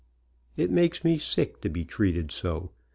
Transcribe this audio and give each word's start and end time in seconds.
It 0.57 0.71
makes 0.71 1.03
me 1.03 1.19
sick 1.19 1.61
to 1.61 1.69
be 1.69 1.85
treated 1.85 2.31
so. 2.31 2.71